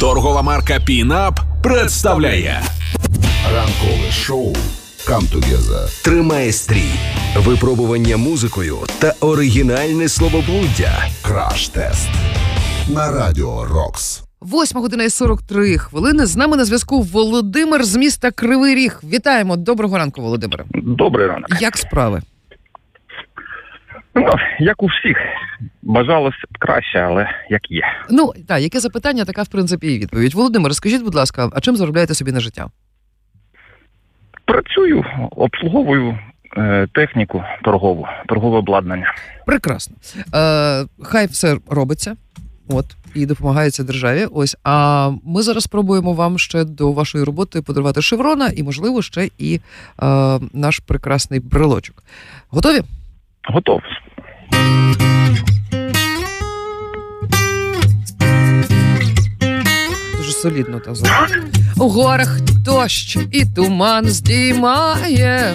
Торгова 0.00 0.42
марка 0.42 0.80
Пінап 0.86 1.40
представляє 1.62 2.62
Ранкове 3.54 4.12
шоу 4.12 4.52
«Come 5.06 5.32
Together» 5.32 6.04
Тримає 6.04 6.52
стрій, 6.52 6.90
випробування 7.36 8.16
музикою 8.16 8.78
та 8.98 9.12
оригінальне 9.20 10.08
словоблуддя. 10.08 11.08
Краш-тест 11.22 12.08
на 12.88 13.12
Радіо 13.12 13.64
Рокс. 13.64 14.22
8 14.42 14.80
година 14.80 15.04
і 15.04 15.10
43 15.10 15.78
хвилини. 15.78 16.26
З 16.26 16.36
нами 16.36 16.56
на 16.56 16.64
зв'язку 16.64 17.02
Володимир 17.02 17.84
з 17.84 17.96
міста 17.96 18.30
Кривий 18.30 18.74
Ріг. 18.74 19.00
Вітаємо. 19.04 19.56
Доброго 19.56 19.98
ранку, 19.98 20.22
Володимире. 20.22 20.64
Добрий 20.74 21.26
ранок. 21.26 21.48
Як 21.60 21.76
справи? 21.76 22.22
Ну, 24.16 24.30
як 24.58 24.82
у 24.82 24.86
всіх. 24.86 25.16
Бажалося 25.82 26.38
б 26.50 26.58
краще, 26.58 26.98
але 26.98 27.28
як 27.50 27.70
є. 27.70 27.82
Ну 28.10 28.32
так, 28.48 28.60
яке 28.60 28.80
запитання, 28.80 29.24
така 29.24 29.42
в 29.42 29.48
принципі 29.48 29.94
і 29.94 29.98
відповідь. 29.98 30.34
Володимир, 30.34 30.74
скажіть, 30.74 31.04
будь 31.04 31.14
ласка, 31.14 31.50
а 31.52 31.60
чим 31.60 31.76
заробляєте 31.76 32.14
собі 32.14 32.32
на 32.32 32.40
життя? 32.40 32.66
Працюю, 34.44 35.04
обслуговую 35.30 36.18
е, 36.56 36.88
техніку 36.94 37.44
торгову, 37.62 38.08
торгове 38.26 38.58
обладнання. 38.58 39.14
Прекрасно. 39.46 39.96
Е, 40.34 40.86
хай 41.02 41.26
все 41.26 41.56
робиться. 41.70 42.16
От 42.68 42.86
і 43.14 43.26
допомагається 43.26 43.84
державі. 43.84 44.26
Ось 44.32 44.56
а 44.64 45.10
ми 45.24 45.42
зараз 45.42 45.64
спробуємо 45.64 46.12
вам 46.12 46.38
ще 46.38 46.64
до 46.64 46.92
вашої 46.92 47.24
роботи 47.24 47.62
подарувати 47.62 48.02
шеврона 48.02 48.50
і, 48.56 48.62
можливо, 48.62 49.02
ще 49.02 49.28
і 49.38 49.54
е, 49.54 49.60
наш 50.52 50.78
прекрасний 50.78 51.40
брелочок. 51.40 52.02
Готові? 52.50 52.82
Готов. 53.48 53.80
Дуже 60.16 60.32
солідно 60.32 60.80
так 60.80 60.94
зробили. 60.96 61.42
У 61.76 61.88
горах 61.88 62.40
дощ 62.40 63.18
і 63.30 63.44
туман 63.44 64.08
здіймає. 64.08 65.54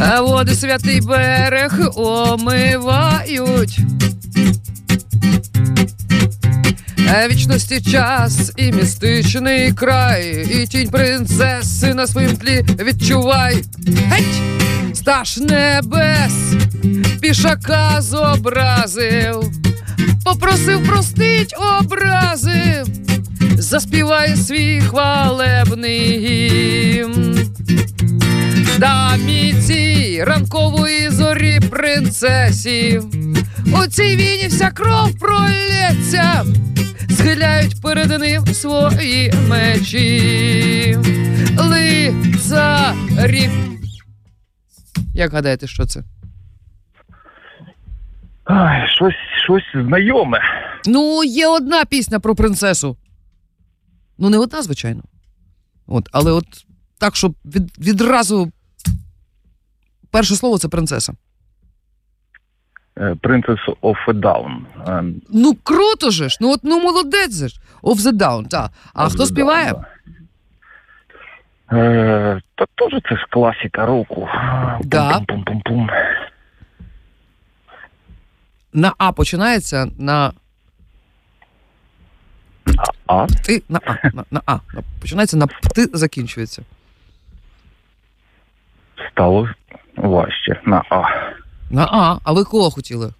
А 0.00 0.20
води 0.20 0.54
святий 0.54 1.00
берег 1.00 1.90
омивають. 1.96 3.80
А 7.10 7.28
вічності 7.28 7.80
час 7.80 8.52
і 8.56 8.72
містичний 8.72 9.72
край, 9.72 10.46
і 10.50 10.66
тінь 10.66 10.90
принцеси 10.90 11.94
на 11.94 12.06
своїм 12.06 12.36
тлі 12.36 12.64
відчувай. 12.78 13.64
Геть! 13.86 14.57
Стаж 14.94 15.36
небес, 15.36 16.32
пішака 17.20 18.00
зобразив, 18.00 19.50
попросив 20.24 20.86
простить 20.88 21.54
образи, 21.80 22.84
заспіває 23.58 24.36
свій 24.36 24.80
хвалебний 24.80 26.18
гімн. 26.18 27.38
Дамі 28.78 29.54
цій 29.66 30.24
ранкової 30.24 31.10
зорі 31.10 31.60
принцесі, 31.70 33.00
у 33.82 33.86
цій 33.86 34.16
війні 34.16 34.46
вся 34.48 34.70
кров 34.70 35.18
пролється, 35.20 36.44
схиляють 37.10 37.82
перед 37.82 38.20
ним 38.20 38.46
свої 38.54 39.32
мечі. 39.48 40.98
Лицарі. 41.58 43.50
Як 45.14 45.32
гадаєте, 45.32 45.66
що 45.66 45.86
це? 45.86 46.02
Ай, 48.44 48.88
щось, 48.88 49.14
щось 49.44 49.84
знайоме. 49.86 50.40
Ну, 50.86 51.24
є 51.24 51.46
одна 51.48 51.84
пісня 51.84 52.20
про 52.20 52.34
принцесу. 52.34 52.96
Ну, 54.18 54.30
не 54.30 54.38
одна, 54.38 54.62
звичайно. 54.62 55.02
От, 55.86 56.08
але 56.12 56.32
от 56.32 56.44
так, 56.98 57.16
щоб 57.16 57.34
від, 57.44 57.78
відразу. 57.78 58.52
Перше 60.10 60.34
слово 60.36 60.58
це 60.58 60.68
принцеса. 60.68 61.12
Е, 62.98 63.12
Princess 63.22 63.58
of 63.82 63.96
a 64.08 64.12
Down. 64.20 64.56
Е, 64.88 65.04
Ну, 65.30 65.54
круто 65.62 66.10
же 66.10 66.28
ж! 66.28 66.38
Ну 66.40 66.52
от 66.52 66.60
ну 66.62 66.80
молодець 66.82 67.36
же 67.38 67.48
ж. 67.48 67.60
Of 67.82 67.96
the 67.96 68.12
Down, 68.12 68.48
так. 68.48 68.70
А 68.94 69.06
of 69.06 69.10
хто 69.10 69.26
співає? 69.26 69.72
Down, 69.72 69.80
да. 69.80 69.86
Е, 71.72 72.40
Та 72.54 72.66
теж 72.74 73.02
це 73.08 73.16
ж 73.16 73.26
класика 73.30 73.86
року. 73.86 74.28
Да. 74.80 75.18
Пум-пум-пум-пум. 75.18 75.88
На 78.72 78.92
А 78.98 79.12
починається 79.12 79.88
на 79.98 80.32
А? 83.06 83.26
ти 83.26 83.62
на 83.68 83.80
А. 83.86 84.10
На, 84.14 84.24
на 84.30 84.42
А. 84.46 84.58
Починається 85.00 85.36
на 85.36 85.46
ти 85.46 85.86
закінчується. 85.92 86.62
Стало 89.12 89.48
важче. 89.96 90.60
На 90.64 90.82
А. 90.90 91.02
На 91.70 91.84
А. 91.84 92.18
А 92.24 92.32
ви 92.32 92.44
кого 92.44 92.70
хотіли? 92.70 93.12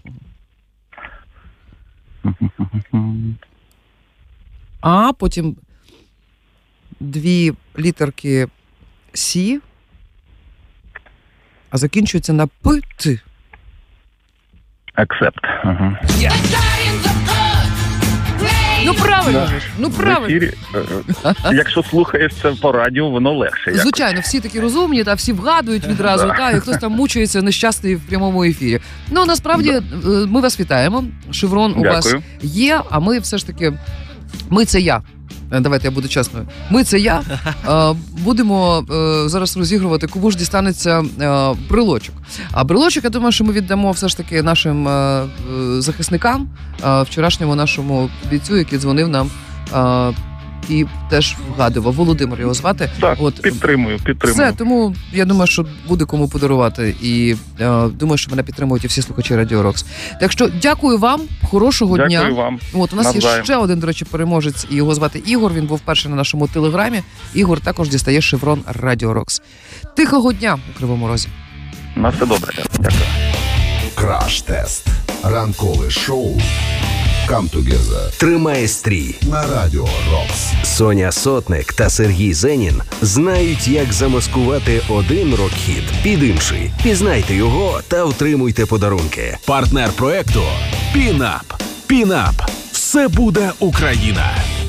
А, 4.80 5.12
потім 5.12 5.56
дві 7.00 7.52
літерки 7.78 8.46
Сі, 9.14 9.60
а 11.70 11.76
закінчується 11.76 12.32
на 12.32 12.46
П 12.46 12.70
Т. 12.96 13.18
Accept. 14.98 15.44
Ага. 15.64 16.00
Ну 18.84 18.94
правильно 18.94 19.38
Да. 19.40 19.46
ж. 19.46 19.66
Ну 19.78 19.88
В 19.88 19.96
правильно. 19.96 20.36
ефірі, 20.36 20.52
е, 20.74 20.78
е, 21.24 21.34
якщо 21.54 21.82
слухаєш 21.82 22.32
це 22.42 22.50
по 22.52 22.72
радіо, 22.72 23.08
воно 23.10 23.32
легше. 23.32 23.62
якось. 23.70 23.82
Звичайно, 23.82 24.20
всі 24.20 24.40
такі 24.40 24.60
розумні, 24.60 25.04
та 25.04 25.14
всі 25.14 25.32
вгадують 25.32 25.86
відразу, 25.86 26.26
Да. 26.26 26.34
та 26.34 26.50
і 26.50 26.60
хтось 26.60 26.76
там 26.78 26.92
мучається 26.92 27.42
нещасний 27.42 27.94
в 27.96 28.00
прямому 28.00 28.44
ефірі. 28.44 28.80
Ну 29.10 29.24
насправді 29.26 29.70
е, 29.70 29.82
ми 30.28 30.40
вас 30.40 30.60
вітаємо. 30.60 31.04
Шеврон 31.30 31.74
у 31.76 31.82
вас 31.82 32.04
Дякую. 32.04 32.22
є, 32.42 32.80
а 32.90 32.98
ми 33.00 33.18
все 33.18 33.38
ж 33.38 33.46
таки. 33.46 33.72
Ми 34.50 34.64
це 34.64 34.80
я. 34.80 35.02
Е, 35.52 35.60
Давайте 35.60 35.86
я 35.86 35.90
буду 35.90 36.08
чесною. 36.08 36.46
Ми 36.70 36.84
це 36.84 36.98
я. 36.98 37.22
Е, 37.68 37.94
Будемо 38.18 38.84
е, 38.90 39.28
зараз 39.28 39.56
розігрувати, 39.56 40.06
кому 40.06 40.30
ж 40.30 40.36
дістанеться 40.36 41.04
брелочок. 41.70 42.14
А 42.52 42.64
брелочок, 42.64 43.04
я 43.04 43.10
думаю, 43.10 43.32
що 43.32 43.44
ми 43.44 43.52
віддамо 43.52 43.90
все 43.90 44.08
ж 44.08 44.16
таки 44.16 44.42
нашим 44.42 44.88
захисникам, 45.78 46.48
вчорашньому 47.02 47.54
нашому 47.54 48.10
бійцю, 48.30 48.56
який 48.56 48.78
дзвонив 48.78 49.08
нам 49.08 49.30
і 50.68 50.86
теж 51.10 51.36
вгадував. 51.56 51.94
Володимир 51.94 52.40
його 52.40 52.54
звати. 52.54 52.90
Так, 53.00 53.18
От. 53.20 53.42
підтримую, 53.42 53.98
підтримую. 53.98 54.34
Все, 54.34 54.52
тому 54.58 54.94
я 55.12 55.24
думаю, 55.24 55.46
що 55.46 55.66
буде 55.88 56.04
кому 56.04 56.28
подарувати. 56.28 56.94
І 57.02 57.34
е, 57.60 57.88
думаю, 57.88 58.18
що 58.18 58.30
мене 58.30 58.42
підтримують 58.42 58.84
і 58.84 58.86
всі 58.86 59.02
слухачі 59.02 59.36
Радіо 59.36 59.62
Рокс. 59.62 59.84
Так 60.20 60.32
що 60.32 60.48
дякую 60.62 60.98
вам, 60.98 61.20
хорошого 61.50 61.96
Дякую 61.96 62.08
дня. 62.10 62.28
вам. 62.30 62.58
От 62.74 62.92
у 62.92 62.96
нас 62.96 63.06
є 63.06 63.12
Навзаєм. 63.12 63.44
ще 63.44 63.56
один, 63.56 63.78
до 63.80 63.86
речі, 63.86 64.04
переможець, 64.04 64.66
і 64.70 64.74
його 64.76 64.94
звати 64.94 65.22
Ігор. 65.26 65.52
Він 65.52 65.66
був 65.66 65.80
перший 65.80 66.10
на 66.10 66.16
нашому 66.16 66.48
телеграмі. 66.48 67.02
Ігор 67.34 67.60
також 67.60 67.88
дістає 67.88 68.20
шеврон 68.20 68.62
Радіо 68.82 69.14
Рокс. 69.14 69.42
Тихого 69.96 70.32
дня 70.32 70.58
у 70.74 70.78
Кривому 70.78 71.08
Розі. 71.08 71.28
На 71.96 72.08
все 72.08 72.26
добре. 72.26 72.54
Дякую. 72.78 73.00
Краш-тест. 73.94 74.86
Ранкове 75.24 75.90
шоу 75.90 76.40
«Come 77.30 77.50
Together» 77.50 78.18
Тримає 78.18 78.68
стрій. 78.68 79.14
на 79.22 79.46
Радіо 79.46 79.88
Рокс. 80.10 80.52
Соня 80.64 81.12
Сотник 81.12 81.72
та 81.72 81.90
Сергій 81.90 82.34
Зенін 82.34 82.82
знають, 83.02 83.68
як 83.68 83.92
замаскувати 83.92 84.80
один 84.88 85.34
рок-хіт 85.34 85.84
під 86.02 86.22
інший. 86.22 86.70
Пізнайте 86.82 87.34
його 87.34 87.80
та 87.88 88.04
отримуйте 88.04 88.66
подарунки. 88.66 89.38
партнер 89.46 89.90
проекту 89.92 90.42
Пінап. 90.94 91.62
Пінап. 91.86 92.50
Все 92.72 93.08
буде 93.08 93.50
Україна. 93.58 94.34